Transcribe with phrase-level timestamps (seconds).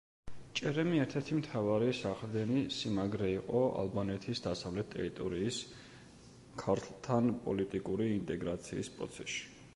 [0.59, 5.61] ჭერემი ერთ-ერთი მთავარი საყრდენი სიმაგრე იყო ალბანეთის დასავლეთ ტერიტორიის
[6.65, 9.49] ქართლთან პოლიტიკური ინტეგრაციის პროცესში.